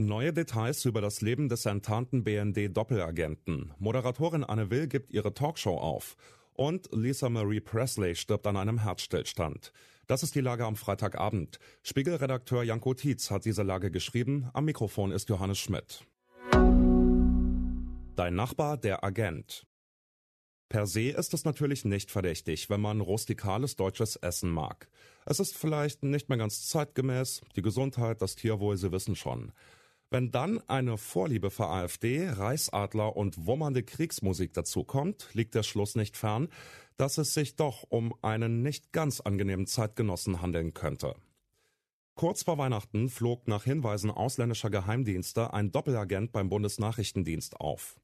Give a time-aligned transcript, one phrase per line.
[0.00, 3.74] Neue Details über das Leben des enttarnten BND-Doppelagenten.
[3.80, 6.16] Moderatorin Anne Will gibt ihre Talkshow auf.
[6.52, 9.72] Und Lisa Marie Presley stirbt an einem Herzstillstand.
[10.06, 11.58] Das ist die Lage am Freitagabend.
[11.82, 14.48] Spiegelredakteur Janko Tietz hat diese Lage geschrieben.
[14.52, 16.04] Am Mikrofon ist Johannes Schmidt.
[18.14, 19.66] Dein Nachbar, der Agent.
[20.68, 24.88] Per se ist es natürlich nicht verdächtig, wenn man rustikales deutsches Essen mag.
[25.26, 29.50] Es ist vielleicht nicht mehr ganz zeitgemäß, die Gesundheit, das Tierwohl, Sie wissen schon.
[30.10, 36.16] Wenn dann eine Vorliebe für AfD, Reichsadler und wummernde Kriegsmusik dazukommt, liegt der Schluss nicht
[36.16, 36.48] fern,
[36.96, 41.14] dass es sich doch um einen nicht ganz angenehmen Zeitgenossen handeln könnte.
[42.14, 48.00] Kurz vor Weihnachten flog nach Hinweisen ausländischer Geheimdienste ein Doppelagent beim Bundesnachrichtendienst auf.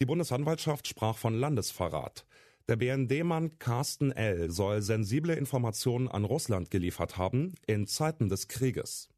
[0.00, 2.26] Die Bundesanwaltschaft sprach von Landesverrat.
[2.68, 4.50] Der BND-Mann Carsten L.
[4.50, 9.08] soll sensible Informationen an Russland geliefert haben in Zeiten des Krieges.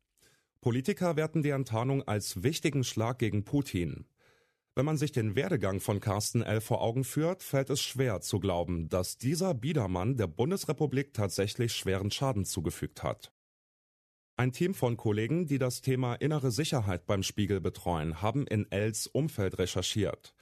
[0.62, 4.06] Politiker werten die Enttarnung als wichtigen Schlag gegen Putin.
[4.76, 6.60] Wenn man sich den Werdegang von Carsten L.
[6.60, 12.12] vor Augen führt, fällt es schwer zu glauben, dass dieser Biedermann der Bundesrepublik tatsächlich schweren
[12.12, 13.32] Schaden zugefügt hat.
[14.36, 19.08] Ein Team von Kollegen, die das Thema innere Sicherheit beim Spiegel betreuen, haben in Els
[19.08, 20.32] Umfeld recherchiert.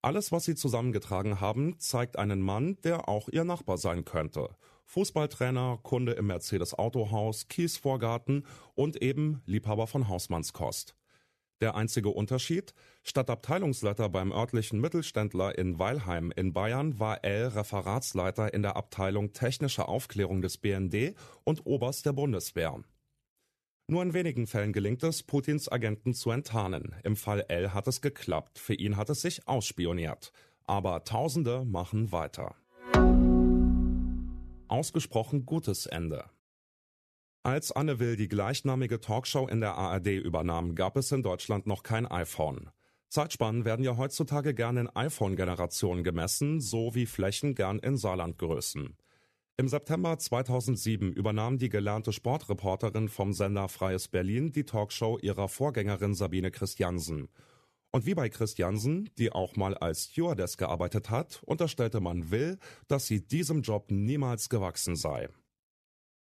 [0.00, 4.56] Alles, was sie zusammengetragen haben, zeigt einen Mann, der auch ihr Nachbar sein könnte
[4.86, 10.94] Fußballtrainer, Kunde im Mercedes Autohaus, Kiesvorgarten und eben Liebhaber von Hausmannskost.
[11.60, 18.52] Der einzige Unterschied, statt Abteilungsleiter beim örtlichen Mittelständler in Weilheim in Bayern war L Referatsleiter
[18.54, 22.82] in der Abteilung Technische Aufklärung des BND und Oberst der Bundeswehr.
[23.88, 26.94] Nur in wenigen Fällen gelingt es, Putins Agenten zu enttarnen.
[27.04, 30.32] Im Fall L hat es geklappt, für ihn hat es sich ausspioniert.
[30.64, 32.56] Aber Tausende machen weiter
[34.68, 36.24] ausgesprochen gutes Ende.
[37.42, 41.82] Als Anne Will die gleichnamige Talkshow in der ARD übernahm, gab es in Deutschland noch
[41.82, 42.70] kein iPhone.
[43.08, 48.96] Zeitspannen werden ja heutzutage gern in iPhone-Generationen gemessen, so wie Flächen gern in Saarlandgrößen.
[49.58, 56.14] Im September 2007 übernahm die gelernte Sportreporterin vom Sender Freies Berlin die Talkshow ihrer Vorgängerin
[56.14, 57.28] Sabine Christiansen
[57.96, 62.58] und wie bei Christiansen, die auch mal als Stewardess gearbeitet hat, unterstellte man Will,
[62.88, 65.30] dass sie diesem Job niemals gewachsen sei.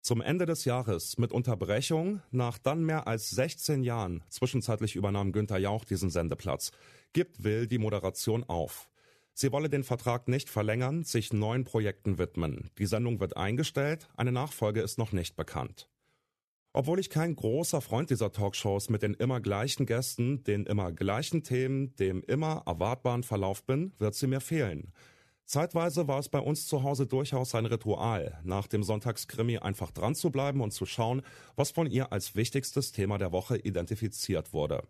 [0.00, 5.58] Zum Ende des Jahres mit Unterbrechung nach dann mehr als 16 Jahren, zwischenzeitlich übernahm Günther
[5.58, 6.72] Jauch diesen Sendeplatz,
[7.12, 8.88] gibt Will die Moderation auf.
[9.32, 12.72] Sie wolle den Vertrag nicht verlängern, sich neuen Projekten widmen.
[12.78, 15.88] Die Sendung wird eingestellt, eine Nachfolge ist noch nicht bekannt.
[16.74, 21.42] Obwohl ich kein großer Freund dieser Talkshows mit den immer gleichen Gästen, den immer gleichen
[21.42, 24.92] Themen, dem immer erwartbaren Verlauf bin, wird sie mir fehlen.
[25.44, 30.14] Zeitweise war es bei uns zu Hause durchaus ein Ritual, nach dem Sonntagskrimi einfach dran
[30.14, 31.20] zu bleiben und zu schauen,
[31.56, 34.88] was von ihr als wichtigstes Thema der Woche identifiziert wurde.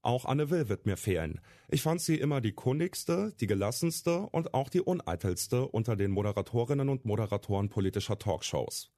[0.00, 1.40] Auch Anne Will wird mir fehlen.
[1.68, 6.88] Ich fand sie immer die kundigste, die gelassenste und auch die uneitelste unter den Moderatorinnen
[6.88, 8.90] und Moderatoren politischer Talkshows.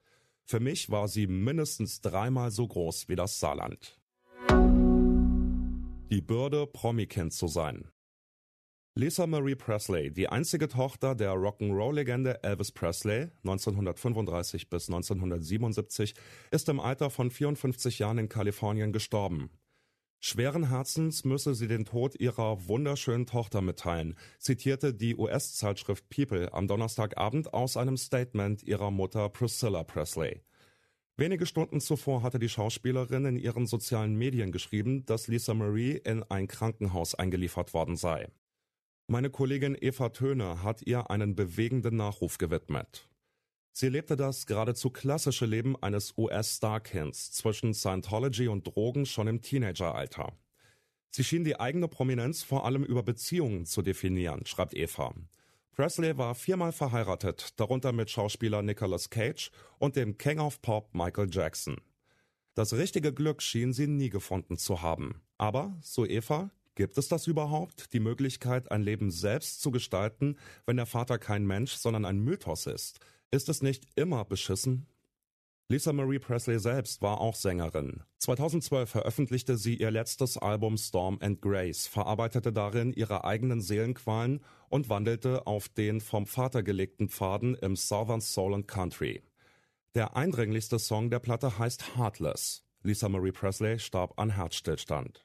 [0.51, 4.01] Für mich war sie mindestens dreimal so groß wie das Saarland.
[6.11, 7.87] Die Bürde, Promikind zu sein.
[8.97, 16.15] Lisa Marie Presley, die einzige Tochter der Rock'n'Roll-Legende Elvis Presley, 1935 bis 1977,
[16.51, 19.51] ist im Alter von 54 Jahren in Kalifornien gestorben.
[20.23, 26.69] Schweren Herzens müsse sie den Tod ihrer wunderschönen Tochter mitteilen, zitierte die US-Zeitschrift People am
[26.69, 30.43] Donnerstagabend aus einem Statement ihrer Mutter Priscilla Presley.
[31.17, 36.23] Wenige Stunden zuvor hatte die Schauspielerin in ihren sozialen Medien geschrieben, dass Lisa Marie in
[36.25, 38.29] ein Krankenhaus eingeliefert worden sei.
[39.07, 43.10] Meine Kollegin Eva Töne hat ihr einen bewegenden Nachruf gewidmet.
[43.81, 50.35] Sie lebte das geradezu klassische Leben eines US-Starkinds zwischen Scientology und Drogen schon im Teenageralter.
[51.09, 55.15] Sie schien die eigene Prominenz vor allem über Beziehungen zu definieren, schreibt Eva.
[55.73, 61.31] Presley war viermal verheiratet, darunter mit Schauspieler Nicolas Cage und dem King of Pop Michael
[61.33, 61.79] Jackson.
[62.53, 65.23] Das richtige Glück schien sie nie gefunden zu haben.
[65.39, 70.37] Aber, so Eva, gibt es das überhaupt, die Möglichkeit, ein Leben selbst zu gestalten,
[70.67, 73.01] wenn der Vater kein Mensch, sondern ein Mythos ist?
[73.33, 74.87] Ist es nicht immer beschissen?
[75.69, 78.03] Lisa Marie Presley selbst war auch Sängerin.
[78.19, 84.89] 2012 veröffentlichte sie ihr letztes Album Storm and Grace, verarbeitete darin ihre eigenen Seelenqualen und
[84.89, 89.23] wandelte auf den vom Vater gelegten Pfaden im Southern Soul and Country.
[89.95, 92.65] Der eindringlichste Song der Platte heißt Heartless.
[92.83, 95.25] Lisa Marie Presley starb an Herzstillstand.